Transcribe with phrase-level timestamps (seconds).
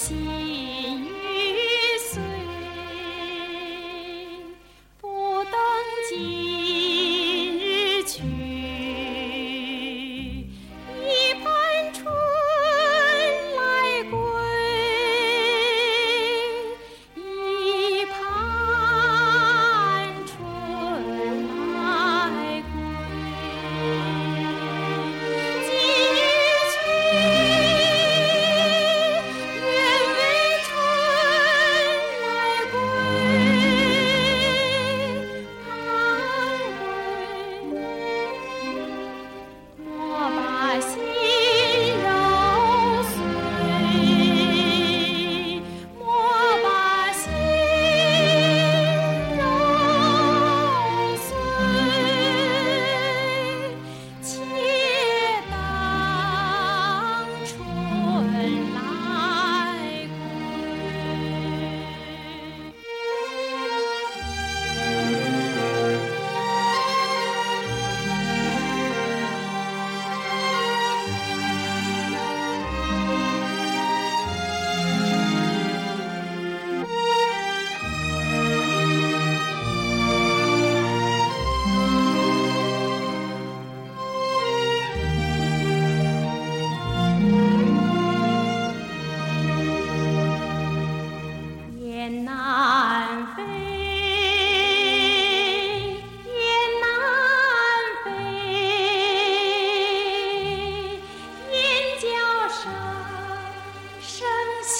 [0.00, 0.69] 心。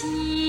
[0.00, 0.40] 心。